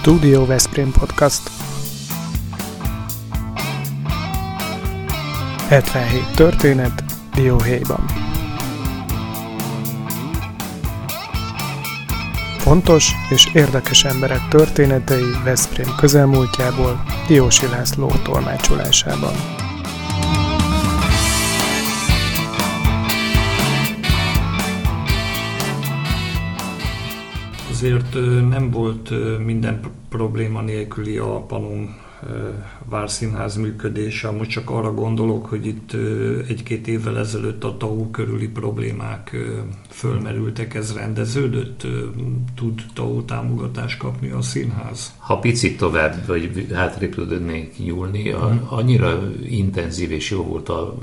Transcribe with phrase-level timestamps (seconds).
[0.00, 1.50] Stúdió Veszprém Podcast
[5.68, 7.04] 77 történet
[7.34, 8.04] Dióhéjban
[12.58, 19.57] Fontos és érdekes emberek történetei Veszprém közelmúltjából Diósi László tolmácsolásában.
[27.78, 28.14] Azért
[28.48, 29.10] nem volt
[29.44, 31.94] minden probléma nélküli a Panon
[32.84, 34.30] Várszínház működése.
[34.30, 35.92] Most csak arra gondolok, hogy itt
[36.48, 39.36] egy-két évvel ezelőtt a TAU körüli problémák
[39.90, 41.86] fölmerültek, ez rendeződött?
[42.54, 45.12] Tud TAU támogatást kapni a színház?
[45.18, 48.34] Ha picit tovább, vagy hátrébb tudnék nyúlni,
[48.68, 50.98] annyira intenzív és jó volt a,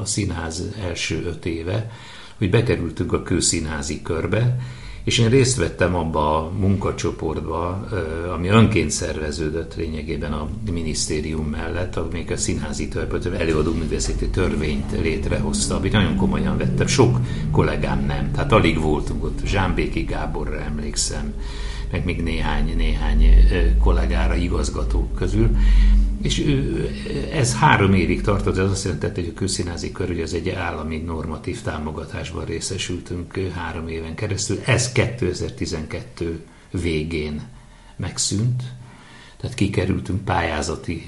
[0.00, 1.90] a színház első öt éve,
[2.38, 4.58] hogy bekerültünk a kőszínházi körbe,
[5.04, 7.88] és én részt vettem abba a munkacsoportba,
[8.34, 15.76] ami önként szerveződött lényegében a minisztérium mellett, amelyik a színházi törvényt, előadó művészeti törvényt létrehozta,
[15.76, 16.86] amit nagyon komolyan vettem.
[16.86, 17.18] Sok
[17.50, 19.38] kollégám nem, tehát alig voltunk ott.
[19.44, 21.34] Zsámbéki Gáborra emlékszem,
[21.92, 23.46] meg még néhány, néhány
[23.78, 25.56] kollégára, igazgatók közül.
[26.22, 26.44] És
[27.32, 30.96] ez három évig tartott, ez azt jelenti, hogy a közszínázi kör, hogy az egy állami
[30.96, 34.60] normatív támogatásban részesültünk három éven keresztül.
[34.64, 37.42] Ez 2012 végén
[37.96, 38.62] megszűnt,
[39.42, 41.04] tehát kikerültünk, pályázati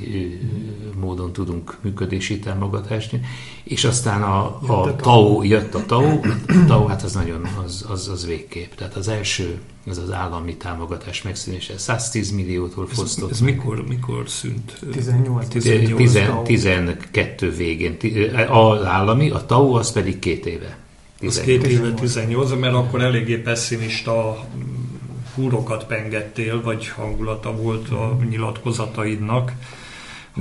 [1.00, 3.16] módon tudunk működési támogatást,
[3.64, 8.08] és aztán a, a TAO, jött a TAO, a TAO hát az nagyon, az, az,
[8.08, 8.74] az végkép.
[8.74, 13.30] Tehát az első, ez az állami támogatás megszűnése, 110 milliótól fosztott.
[13.30, 14.78] Ez, ez mikor, mikor szűnt?
[14.92, 15.48] 18.
[15.48, 17.96] 18 10, 12 végén.
[18.50, 20.78] Az állami, a TAO az pedig két éve.
[21.27, 24.46] Az két éve 18, mert akkor eléggé pessimista
[25.34, 29.52] húrokat pengettél, vagy hangulata volt a nyilatkozataidnak.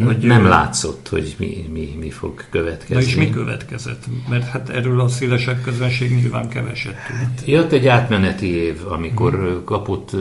[0.06, 2.96] Hogy nem látszott, hogy mi, mi, mi fog következni.
[2.96, 4.06] Na és mi következett?
[4.30, 7.16] Mert hát erről a szélesebb közönség nyilván keveset tud.
[7.16, 9.64] Hát, jött egy átmeneti év, amikor hmm.
[9.64, 10.12] kapott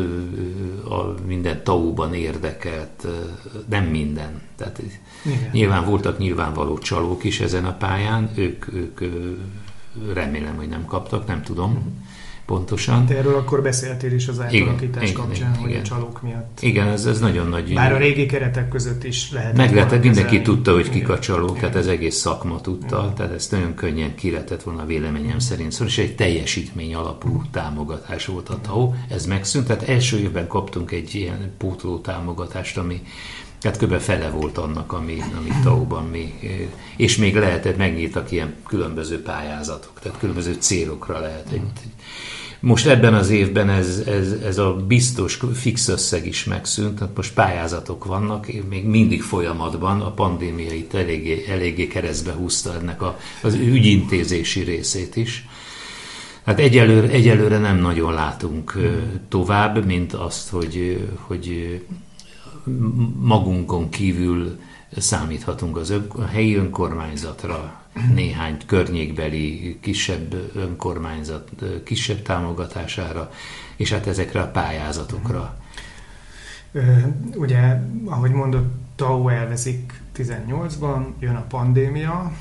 [0.89, 3.07] a minden tauban érdekelt,
[3.69, 4.41] nem minden.
[4.57, 4.83] Tehát
[5.25, 5.51] Igen.
[5.53, 9.01] nyilván voltak nyilvánvaló csalók is ezen a pályán, ők, ők
[10.15, 11.71] remélem, hogy nem kaptak, nem tudom.
[11.71, 12.11] Hmm
[12.53, 13.07] pontosan.
[13.07, 15.83] Te erről akkor beszéltél is az átalakítás igen, kapcsán, igen, hogy igen.
[15.83, 16.59] a csalók miatt.
[16.61, 17.75] Igen, ez, ez nagyon nagy.
[17.75, 19.57] Bár a régi keretek között is lehet.
[19.57, 20.45] Meg lehetett, mindenki kezelni.
[20.45, 23.15] tudta, hogy kik a csalók, tehát ez egész szakma tudta, igen.
[23.15, 25.73] tehát ezt nagyon könnyen ki lehetett volna véleményem szerint.
[25.73, 30.91] Szóval és egy teljesítmény alapú támogatás volt a TAO, ez megszűnt, tehát első évben kaptunk
[30.91, 33.03] egy ilyen pótló támogatást, ami
[33.61, 33.99] tehát kb.
[33.99, 36.35] fele volt annak, ami, ami TAO-ban mi,
[36.97, 41.63] és még lehetett, megnyíltak ilyen különböző pályázatok, tehát különböző célokra lehet egy,
[42.63, 47.35] most ebben az évben ez, ez, ez a biztos fix összeg is megszűnt, tehát most
[47.35, 53.55] pályázatok vannak, még mindig folyamatban a pandémia itt eléggé, eléggé keresztbe húzta ennek a, az
[53.55, 55.47] ügyintézési részét is.
[56.45, 58.79] Hát egyelőre, egyelőre nem nagyon látunk
[59.29, 61.81] tovább, mint azt, hogy, hogy
[63.21, 64.59] magunkon kívül
[64.97, 67.82] számíthatunk az ön, a helyi önkormányzatra,
[68.15, 71.51] néhány környékbeli kisebb önkormányzat
[71.85, 73.31] kisebb támogatására,
[73.77, 75.57] és hát ezekre a pályázatokra.
[77.35, 82.33] Ugye, ahogy mondott, TAO elvezik 18-ban, jön a pandémia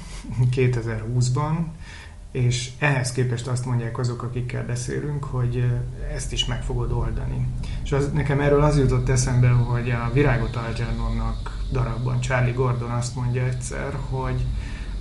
[0.55, 1.55] 2020-ban,
[2.31, 5.65] és ehhez képest azt mondják azok, akikkel beszélünk, hogy
[6.13, 7.47] ezt is meg fogod oldani.
[7.83, 13.15] És az, nekem erről az jutott eszembe, hogy a Virágot Algernonnak darabban Charlie Gordon azt
[13.15, 14.45] mondja egyszer, hogy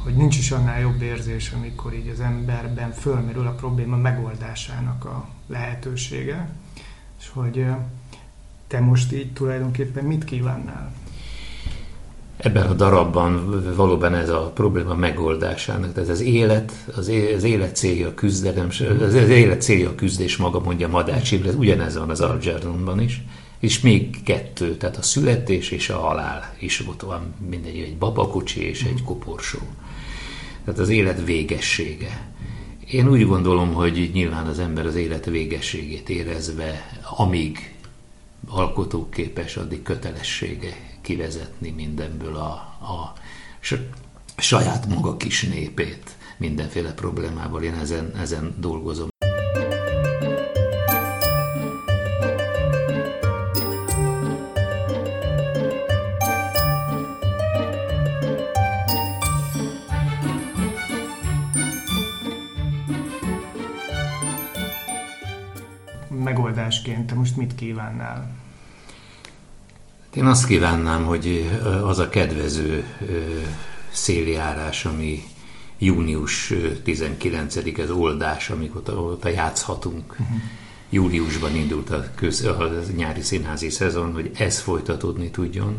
[0.03, 5.28] hogy nincs is annál jobb érzés, amikor így az emberben fölmerül a probléma megoldásának a
[5.47, 6.49] lehetősége,
[7.21, 7.66] és hogy
[8.66, 10.93] te most így tulajdonképpen mit kívánnál?
[12.37, 18.08] Ebben a darabban valóban ez a probléma megoldásának, tehát az élet, az, az élet célja
[18.08, 18.69] a küzdelem,
[19.00, 23.25] az élet célja a küzdés maga, mondja Madács Imre, ugyanez van az Algernonban is,
[23.58, 28.69] és még kettő, tehát a születés és a halál is ott van, mindegy, egy babakocsi
[28.69, 29.58] és egy koporsó
[30.64, 32.28] tehát az élet végessége.
[32.90, 37.74] Én úgy gondolom, hogy nyilván az ember az élet végességét érezve, amíg
[38.48, 43.12] alkotóképes, addig kötelessége kivezetni mindenből a, a
[44.36, 47.62] saját maga kis népét mindenféle problémával.
[47.62, 49.09] Én ezen, ezen dolgozom.
[66.31, 68.31] Megoldásként te most mit kívánnál?
[70.15, 71.50] Én azt kívánnám, hogy
[71.85, 72.85] az a kedvező
[73.91, 75.23] széljárás, ami
[75.79, 80.12] június 19 ez oldás, amikor ott játszhatunk.
[80.12, 80.37] Uh-huh.
[80.91, 85.77] Júliusban indult a, köz, a nyári színházi szezon, hogy ez folytatódni tudjon,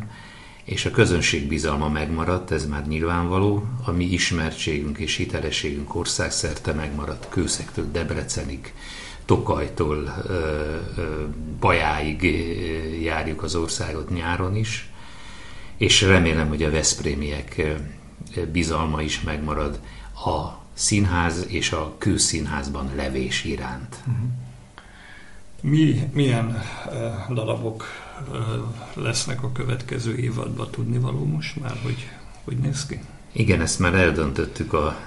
[0.63, 7.30] és a közönség bizalma megmaradt, ez már nyilvánvaló, a mi ismertségünk és hitelességünk országszerte megmaradt,
[7.30, 8.74] Kőszektől Debrecenig,
[9.31, 10.23] Tokajtól
[11.59, 12.23] Bajáig
[13.01, 14.89] járjuk az országot nyáron is,
[15.77, 17.61] és remélem, hogy a Veszprémiek
[18.51, 19.79] bizalma is megmarad
[20.13, 23.97] a színház és a kőszínházban levés iránt.
[24.05, 24.15] Mhm.
[25.61, 26.61] Mi, milyen
[27.33, 27.85] darabok
[28.93, 32.09] lesznek a következő évadban tudni való most már, hogy
[32.43, 32.99] hogy néz ki?
[33.33, 34.97] Igen, ezt már eldöntöttük a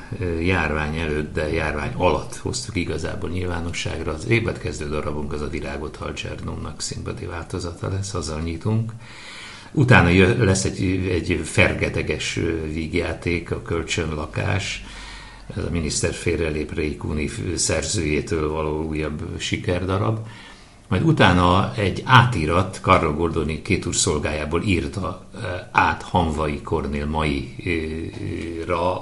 [0.41, 4.13] járvány előtt, de járvány alatt hoztuk igazából nyilvánosságra.
[4.13, 4.27] Az
[4.63, 8.93] kezdő darabunk az a Virágot Halcsernónak színpadi változata lesz, azzal nyitunk.
[9.73, 12.41] Utána lesz egy, egy fergeteges
[12.73, 14.85] vígjáték, a kölcsönlakás,
[15.57, 20.27] ez a miniszter félrelép Rékúni szerzőjétől való újabb sikerdarab.
[20.89, 25.25] Majd utána egy átírat Karlo Gordoni két úr szolgájából írta
[25.73, 27.47] át Hanvai Kornél maira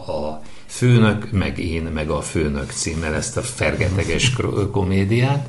[0.07, 4.33] a főnök, meg én, meg a főnök címmel ezt a fergeteges
[4.71, 5.49] komédiát.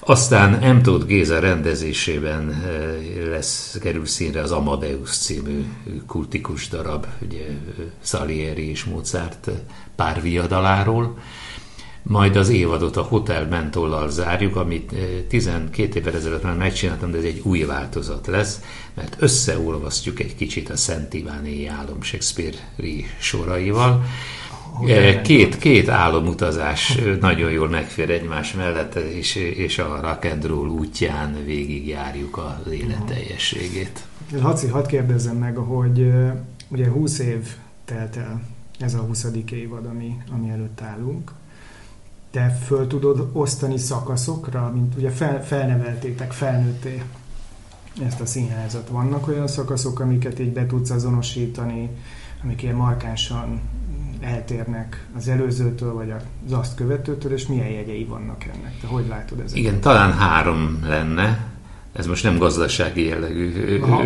[0.00, 0.82] Aztán M.
[0.82, 2.62] Tóth Géza rendezésében
[3.30, 5.64] lesz, kerül színre az Amadeus című
[6.06, 7.46] kultikus darab, ugye
[8.02, 9.50] Salieri és Mozart
[9.96, 11.18] párviadaláról
[12.02, 14.94] majd az évadot a Hotel Mentollal zárjuk, amit
[15.28, 18.60] 12 évvel ezelőtt már megcsináltam, de ez egy új változat lesz,
[18.94, 24.04] mert összeolvasztjuk egy kicsit a Szent Iváni álom Shakespeare-i soraival.
[25.22, 31.44] Két, két álomutazás nagyon jól megfér egymás mellett, és, és a rock and roll útján
[31.44, 34.04] végigjárjuk az élet teljességét.
[34.42, 36.12] Haci, hadd kérdezzem meg, hogy
[36.68, 37.46] ugye 20 év
[37.84, 38.42] telt el
[38.78, 39.26] ez a 20.
[39.50, 41.32] évad, ami, ami előtt állunk
[42.30, 47.02] te föl tudod osztani szakaszokra, mint ugye fel, felneveltétek, felnőtté
[48.06, 48.88] ezt a színházat.
[48.88, 51.90] Vannak olyan szakaszok, amiket így be tudsz azonosítani,
[52.42, 53.60] amik ilyen markánsan
[54.20, 56.10] eltérnek az előzőtől, vagy
[56.46, 58.80] az azt követőtől, és milyen jegyei vannak ennek?
[58.80, 59.56] Te hogy látod ezeket?
[59.56, 61.46] Igen, talán három lenne,
[61.92, 64.04] ez most nem gazdasági jellegű Aha.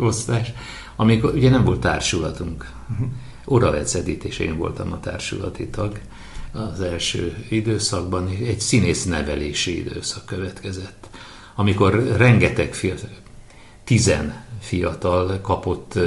[0.00, 0.52] osztás,
[0.96, 2.72] amikor ugye nem volt társulatunk.
[3.46, 3.86] Uh-huh.
[3.94, 6.00] Edith és én voltam a társulati tag,
[6.54, 11.08] az első időszakban egy színész nevelési időszak következett,
[11.54, 13.10] amikor rengeteg fiatal,
[13.84, 15.98] tizen fiatal kapott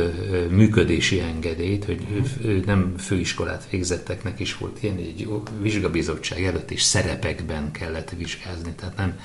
[0.50, 2.08] működési engedélyt, hogy
[2.42, 5.30] ő nem főiskolát végzetteknek is volt ilyen, egy
[5.62, 9.20] vizsgabizottság előtt is szerepekben kellett vizsgázni, tehát nem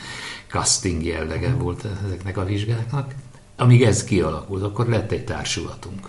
[0.48, 3.14] casting jellege volt ezeknek a vizsgáknak.
[3.56, 6.08] Amíg ez kialakult, akkor lett egy társulatunk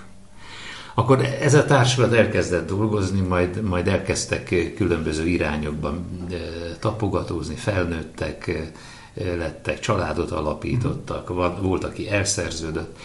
[0.94, 6.40] akkor ez a társulat elkezdett dolgozni, majd, majd elkezdtek különböző irányokban eh,
[6.80, 11.30] tapogatózni, felnőttek, eh, lettek, családot alapítottak,
[11.62, 12.98] volt, aki elszerződött.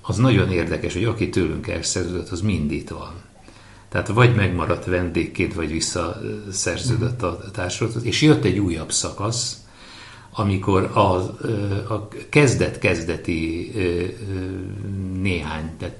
[0.00, 3.12] Az nagyon érdekes, hogy aki tőlünk elszerződött, az mind itt van.
[3.88, 9.60] Tehát vagy megmaradt vendégként, vagy visszaszerződött a társulathoz, és jött egy újabb szakasz,
[10.32, 13.72] amikor a, eh, a kezdet-kezdeti
[15.20, 15.96] néhány, tehát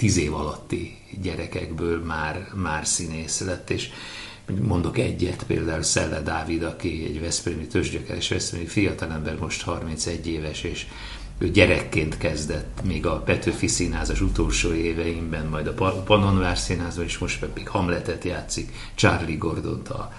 [0.00, 3.88] tíz év alatti gyerekekből már, már színész lett, és
[4.62, 10.86] mondok egyet, például Szelle Dávid, aki egy Veszprémi tőzsgyökeres Veszprémi fiatalember, most 31 éves, és
[11.38, 17.40] ő gyerekként kezdett, még a Petőfi Színházas utolsó éveimben, majd a Pannonvár Színházban, és most
[17.40, 20.12] pedig Hamletet játszik, Charlie Gordont a,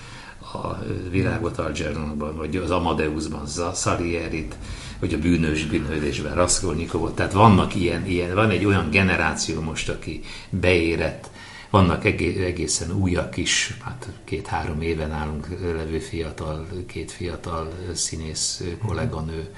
[0.53, 4.55] a Világot Algernonban, vagy az Amadeusban, Salieri-t,
[4.99, 10.21] hogy a bűnös bűnhődésben Raskolnikovot, tehát vannak ilyen, ilyen, van egy olyan generáció most, aki
[10.49, 11.29] beérett,
[11.69, 19.49] vannak egészen újak is, hát két-három éven állunk levő fiatal, két fiatal színész kolléganő,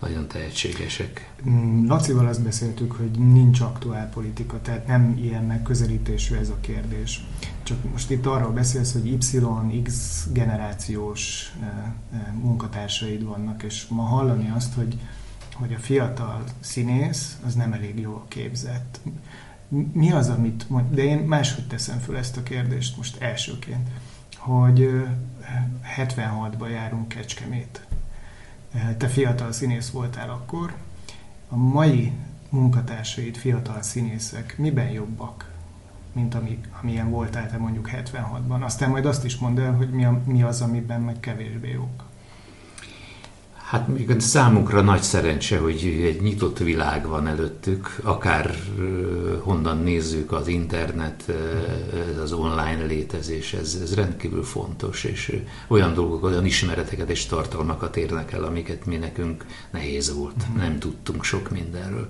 [0.00, 1.30] nagyon tehetségesek.
[1.48, 7.20] Mm, Lacival azt beszéltük, hogy nincs aktuál politika, tehát nem ilyen megközelítésű ez a kérdés.
[7.62, 11.68] Csak most itt arról beszélsz, hogy Y, X generációs eh,
[12.12, 14.98] eh, munkatársaid vannak, és ma hallani azt, hogy,
[15.54, 19.00] hogy a fiatal színész az nem elég jól képzett.
[19.92, 23.88] Mi az, amit mond, de én máshogy teszem föl ezt a kérdést most elsőként,
[24.36, 24.90] hogy
[25.98, 27.86] 76-ba eh, járunk Kecskemét.
[28.96, 30.74] Te fiatal színész voltál akkor,
[31.48, 32.12] a mai
[32.48, 35.51] munkatársaid, fiatal színészek miben jobbak,
[36.12, 38.60] mint ami, amilyen voltál te mondjuk 76-ban?
[38.60, 42.10] Aztán majd azt is mondd el, hogy mi, a, mi az, amiben meg kevésbé jók.
[43.72, 48.54] Hát mondjuk számunkra nagy szerencse, hogy egy nyitott világ van előttük, akár
[49.40, 51.32] honnan nézzük az internet,
[52.22, 58.32] az online létezés, ez, ez rendkívül fontos, és olyan dolgok, olyan ismereteket és tartalmakat érnek
[58.32, 62.08] el, amiket mi nekünk nehéz volt, nem tudtunk sok mindenről.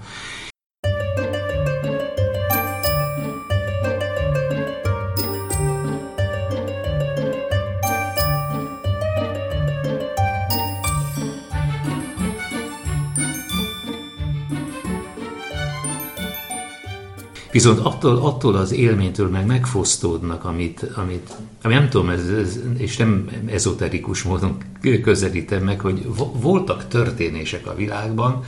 [17.52, 21.30] Viszont attól, attól az élménytől meg megfosztódnak, amit, amit
[21.62, 24.56] ami nem tudom, ez, ez, és nem ezoterikus módon
[25.02, 28.44] közelítem meg, hogy voltak történések a világban,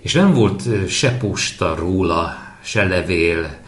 [0.00, 3.58] és nem volt se posta róla, se levél,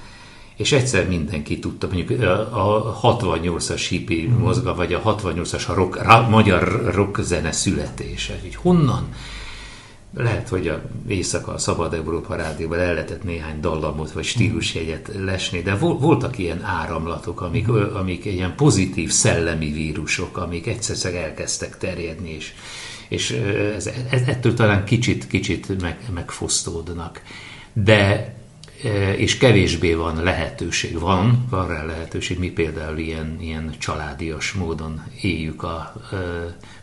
[0.56, 2.20] és egyszer mindenki tudta, mondjuk
[2.52, 4.40] a 68-as hippi mm.
[4.40, 9.08] mozga, vagy a 68-as a rock, a magyar rock zene születése, hogy honnan
[10.14, 15.62] lehet, hogy a éjszaka a Szabad Európa Rádióban el lehetett néhány dallamot vagy stílusjegyet lesni,
[15.62, 22.52] de voltak ilyen áramlatok, amik, amik ilyen pozitív szellemi vírusok, amik egyszer elkezdtek terjedni, és,
[23.08, 23.30] és
[23.74, 23.86] ez,
[24.26, 27.22] ettől talán kicsit, kicsit meg, megfosztódnak.
[27.72, 28.34] De
[29.16, 30.98] és kevésbé van lehetőség.
[30.98, 35.92] Van, van rá lehetőség, mi például ilyen, ilyen családias módon éljük a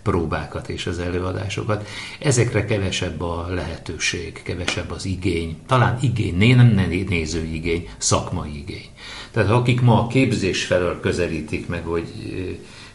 [0.03, 1.87] próbákat és az előadásokat.
[2.19, 5.57] Ezekre kevesebb a lehetőség, kevesebb az igény.
[5.67, 8.89] Talán igény, nem néző igény, szakmai igény.
[9.31, 12.07] Tehát akik ma a képzés felől közelítik meg, hogy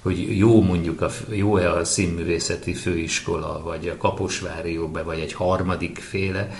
[0.02, 6.50] hogy jó mondjuk, a, jó-e a színművészeti főiskola, vagy a Kaposvári vagy egy harmadik féle,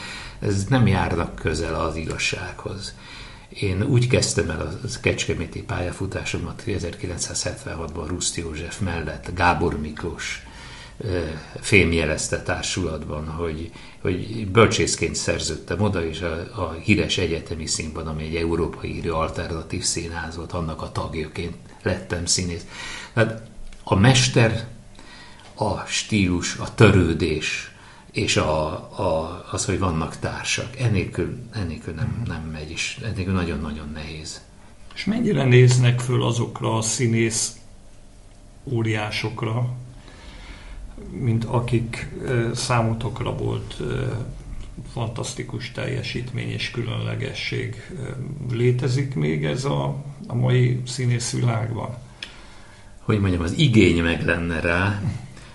[0.40, 2.94] ez nem járnak közel az igazsághoz.
[3.48, 10.42] Én úgy kezdtem el a kecskeméti pályafutásomat 1976-ban Ruszt József mellett, Gábor Miklós
[11.60, 13.70] fémjelezte társulatban, hogy,
[14.00, 19.82] hogy bölcsészként szerződtem oda, és a, a híres egyetemi színpad, ami egy európai írő alternatív
[19.82, 22.66] színház volt, annak a tagjaként lettem színész.
[23.12, 23.42] Tehát
[23.84, 24.68] a mester,
[25.54, 27.70] a stílus, a törődés,
[28.12, 28.66] és a,
[29.00, 30.76] a, az, hogy vannak társak.
[30.78, 34.40] Ennélkül, ennélkül nem, nem megy, és ennélkül nagyon-nagyon nehéz.
[34.94, 37.56] És mennyire néznek föl azokra a színész
[38.64, 39.74] óriásokra,
[41.10, 42.08] mint akik
[42.54, 43.76] számotokra volt
[44.92, 47.90] fantasztikus teljesítmény és különlegesség.
[48.50, 51.96] Létezik még ez a, a mai színészvilágban?
[53.00, 55.02] Hogy mondjam, az igény meg lenne rá,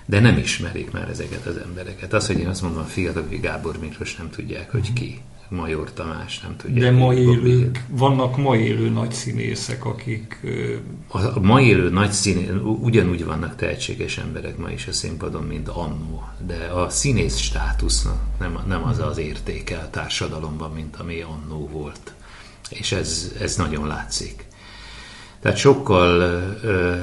[0.05, 2.13] de nem ismerik már ezeket az embereket.
[2.13, 5.21] Az, hogy én azt mondom, a fiatal, Gábor Miklós nem tudják, hogy ki.
[5.49, 6.91] Major Tamás nem tudják.
[6.91, 10.39] De ma élő, vannak ma élő nagy színészek, akik...
[11.07, 12.49] A, a ma élő nagy színész,
[12.81, 18.59] ugyanúgy vannak tehetséges emberek ma is a színpadon, mint annó, de a színész státusznak nem,
[18.67, 22.13] nem az az értéke a társadalomban, mint ami annó volt.
[22.69, 24.45] És ez, ez nagyon látszik.
[25.39, 26.19] Tehát sokkal
[26.61, 26.95] ö,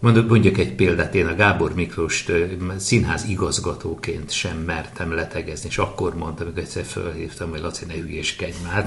[0.00, 2.32] Mondok, mondjuk egy példát, én a Gábor Miklóst
[2.76, 8.56] színház igazgatóként sem mertem letegezni, és akkor mondtam, amikor egyszer felhívtam, hogy Laci, ne hülyéskedj
[8.64, 8.84] már,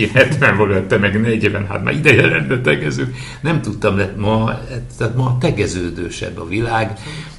[0.00, 3.14] én 70 volt, meg 40, hát már ideje lenne tegező.
[3.40, 4.58] Nem tudtam, de ma,
[4.98, 6.98] tehát ma tegeződősebb a világ,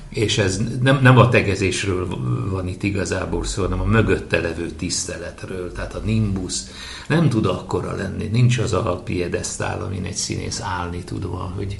[0.09, 2.07] és ez nem, nem a tegezésről
[2.49, 6.59] van itt igazából szó, hanem a mögötte levő tiszteletről, tehát a nimbus
[7.07, 11.23] nem tud akkora lenni, nincs az a piedesztál, amin egy színész állni tud,
[11.55, 11.79] hogy,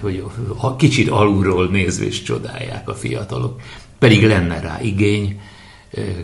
[0.00, 0.24] hogy
[0.56, 3.60] a kicsit alulról nézve is csodálják a fiatalok.
[3.98, 5.40] Pedig lenne rá igény,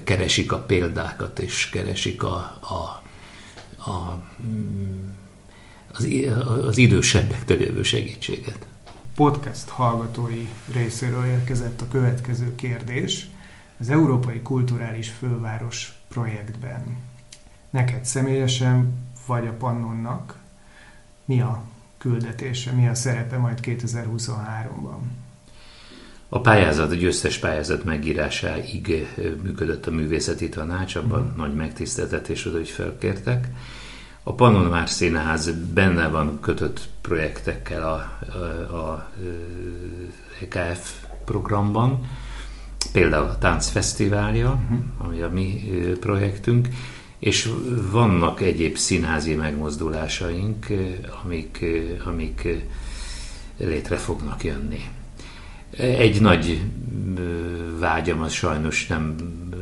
[0.05, 3.03] keresik a példákat, és keresik a, a,
[3.91, 4.23] a,
[5.93, 6.09] az,
[6.67, 8.67] az idősebbektől jövő segítséget.
[9.15, 13.29] Podcast hallgatói részéről érkezett a következő kérdés.
[13.79, 16.97] Az Európai Kulturális Főváros projektben
[17.71, 20.39] neked személyesen, vagy a Pannonnak
[21.25, 21.63] mi a
[22.01, 24.99] küldetése, mi a szerepe majd 2023-ban?
[26.29, 29.09] A pályázat, a győztes pályázat megírásáig
[29.43, 31.37] működött a művészeti tanács, abban mm.
[31.37, 33.49] nagy megtiszteltetés oda, hogy felkértek.
[34.23, 38.19] A Pannon Színház benne van kötött projektekkel a,
[38.71, 39.11] a, a
[40.41, 42.09] EKF programban,
[42.93, 44.79] például a Táncfesztiválja, uh-huh.
[44.99, 45.63] ami a mi
[46.01, 46.69] projektünk,
[47.21, 47.51] és
[47.91, 50.67] vannak egyéb színházi megmozdulásaink,
[51.25, 51.65] amik,
[52.05, 52.49] amik
[53.57, 54.89] létre fognak jönni.
[55.77, 56.63] Egy nagy
[57.79, 59.17] vágyam az sajnos nem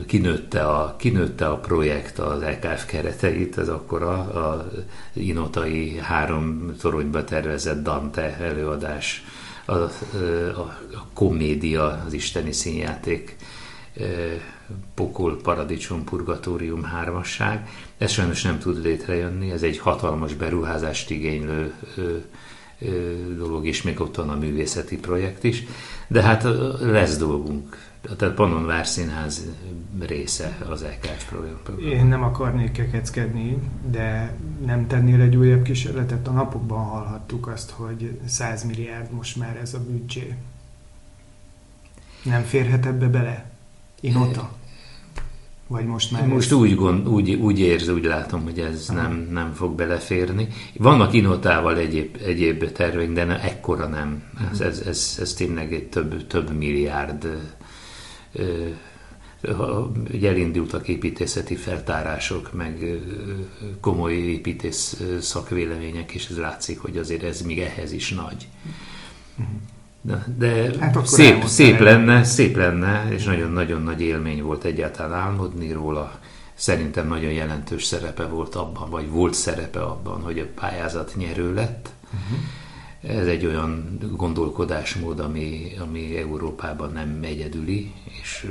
[0.07, 4.71] kinőtte a, kinőtte a projekt az EKF kereteit, ez akkor a, a
[5.13, 9.25] inotai három toronyba tervezett Dante előadás
[9.65, 9.91] a, a,
[10.93, 13.37] a komédia, az isteni színjáték
[14.95, 17.69] pokol, paradicsom, purgatórium, hármasság.
[17.99, 21.75] Ez sajnos nem tud létrejönni, ez egy hatalmas beruházást igénylő
[23.37, 25.65] dolog, és még ott van a művészeti projekt is.
[26.09, 26.43] De hát
[26.81, 27.87] lesz dolgunk.
[28.17, 29.47] Tehát Pannon Várszínház
[30.01, 31.59] része az LKF program.
[31.79, 33.59] Én nem akarnék kekeckedni,
[33.91, 34.37] de
[34.67, 36.29] nem tennél egy újabb kísérletet?
[36.29, 40.35] A napokban hallhattuk azt, hogy 100 milliárd most már ez a büdzsé.
[42.23, 43.51] Nem férhet ebbe bele?
[44.01, 44.57] Inota?
[45.67, 46.27] Vagy most már...
[46.27, 50.49] Most úgy, gond, úgy, úgy érzi, úgy látom, hogy ez nem, nem fog beleférni.
[50.77, 54.23] Vannak inotával egyéb, egyéb terveink, de ne, ekkora nem.
[54.53, 57.27] Ez, ez, ez, ez tényleg egy több, több milliárd
[60.11, 63.01] hogy elindultak építészeti feltárások, meg
[63.81, 68.49] komoly építész szakvélemények, és ez látszik, hogy azért ez még ehhez is nagy.
[69.39, 69.55] Uh-huh.
[70.09, 75.73] De, de hát szép, szép lenne, szép lenne, és nagyon-nagyon nagy élmény volt egyáltalán álmodni
[75.73, 76.19] róla.
[76.55, 81.89] Szerintem nagyon jelentős szerepe volt abban, vagy volt szerepe abban, hogy a pályázat nyerő lett.
[82.05, 83.21] Uh-huh.
[83.21, 88.47] Ez egy olyan gondolkodásmód, ami, ami Európában nem egyedüli, és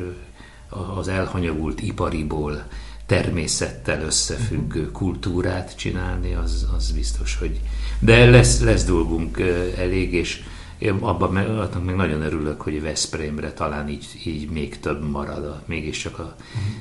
[0.96, 2.64] az elhanyagult ipariból
[3.06, 4.94] természettel összefüggő uh-huh.
[4.94, 7.60] kultúrát csinálni, az, az biztos, hogy...
[8.00, 9.40] De lesz, lesz dolgunk
[9.78, 10.44] elég, és
[10.78, 11.48] én abban meg,
[11.86, 16.36] meg nagyon örülök, hogy Veszprémre talán így, így még több marad, a, mégiscsak a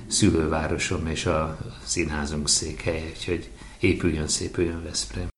[0.07, 3.51] szülővárosom és a színházunk székhelye, úgyhogy
[3.81, 5.29] épüljön, szépüljön Veszprém.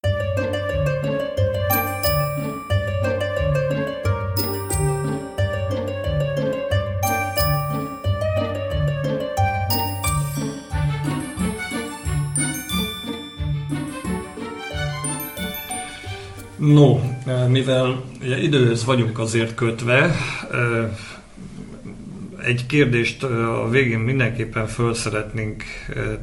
[16.56, 17.17] No,
[17.48, 20.14] mivel ugye időhöz vagyunk azért kötve,
[22.42, 25.64] egy kérdést a végén mindenképpen föl szeretnénk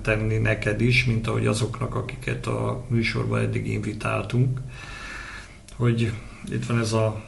[0.02, 4.60] tenni neked is, mint ahogy azoknak, akiket a műsorban eddig invitáltunk,
[5.76, 6.12] hogy
[6.52, 7.24] itt van ez a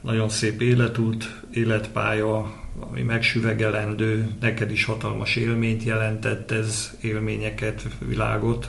[0.00, 2.52] nagyon szép életút, életpálya,
[2.90, 8.68] ami megsüvegelendő, neked is hatalmas élményt jelentett ez, élményeket, világot,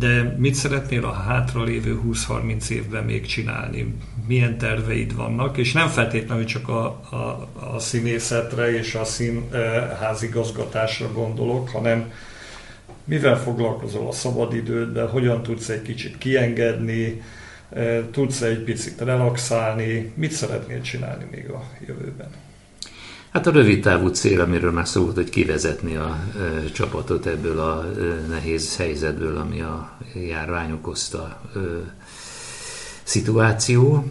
[0.00, 3.94] de mit szeretnél a hátralévő 20-30 évben még csinálni?
[4.26, 5.56] Milyen terveid vannak?
[5.56, 12.12] És nem feltétlenül csak a, a, a színészetre és a színházigazgatásra gondolok, hanem
[13.04, 17.22] mivel foglalkozol a szabadidődben, hogyan tudsz egy kicsit kiengedni,
[18.10, 22.30] tudsz egy picit relaxálni, mit szeretnél csinálni még a jövőben?
[23.30, 27.58] Hát a rövid távú cél, amiről már szó volt, hogy kivezetni a e, csapatot ebből
[27.60, 31.58] a e, nehéz helyzetből, ami a járvány okozta e,
[33.02, 34.04] szituáció.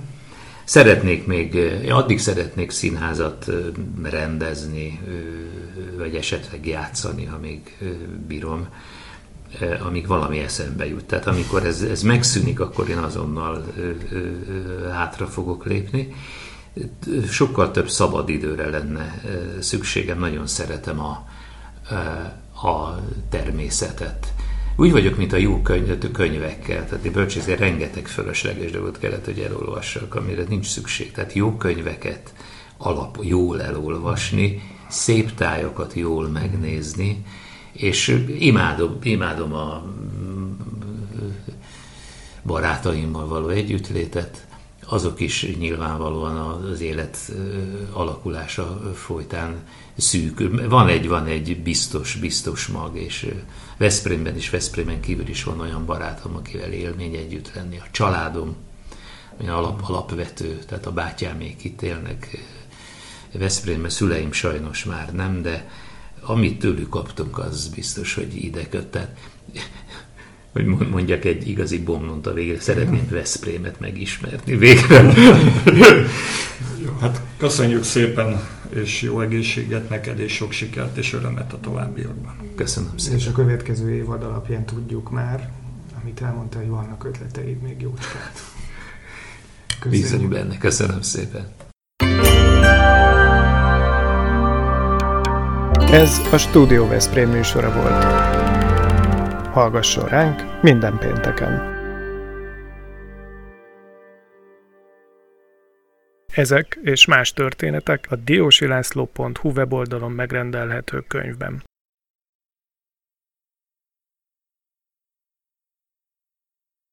[0.63, 1.57] Szeretnék még,
[1.89, 3.51] addig szeretnék színházat
[4.03, 4.99] rendezni,
[5.97, 7.77] vagy esetleg játszani, ha még
[8.27, 8.67] bírom,
[9.85, 11.05] amíg valami eszembe jut.
[11.05, 13.65] Tehát amikor ez, ez megszűnik, akkor én azonnal
[14.91, 16.13] hátra fogok lépni
[17.29, 19.21] sokkal több szabadidőre lenne
[19.59, 21.27] szükségem, nagyon szeretem a,
[22.67, 24.33] a természetet.
[24.75, 29.39] Úgy vagyok, mint a jó könyv, könyvekkel, tehát a bölcsészet rengeteg fölösleges dolgot kellett, hogy
[29.39, 31.11] elolvassak, amire nincs szükség.
[31.11, 32.33] Tehát jó könyveket
[32.77, 37.25] alap, jól elolvasni, szép tájakat jól megnézni,
[37.71, 39.83] és imádom, imádom a
[42.43, 44.47] barátaimmal való együttlétet,
[44.89, 47.31] azok is nyilvánvalóan az élet
[47.91, 49.55] alakulása folytán
[49.97, 50.67] szűk.
[50.69, 53.33] Van egy, van egy biztos, biztos mag, és
[53.77, 57.77] Veszprémben is, Veszprémen kívül is van olyan barátom, akivel élmény együtt lenni.
[57.77, 58.55] A családom
[59.41, 62.37] olyan alap, alapvető, tehát a bátyámék itt élnek
[63.33, 65.69] Veszprémben, szüleim sajnos már nem, de
[66.21, 68.97] amit tőlük kaptunk, az biztos, hogy ide köt.
[70.51, 75.13] Hogy mondjak egy igazi bomlont a végére, szeretném Veszprémet megismerni végre.
[77.01, 82.35] hát köszönjük szépen, és jó egészséget neked, és sok sikert és örömet a továbbiakban.
[82.55, 83.17] Köszönöm szépen.
[83.17, 85.51] És a következő évad alapján tudjuk már,
[86.01, 88.41] amit elmondta, hogy vannak ötleteid még jócskát.
[89.89, 91.47] Bízunk benne, köszönöm szépen.
[95.91, 98.38] Ez a Studio Veszprém műsora volt.
[99.59, 101.77] Hallgasson ránk minden pénteken!
[106.33, 111.63] Ezek és más történetek a diósilászló.hu weboldalon megrendelhető könyvben.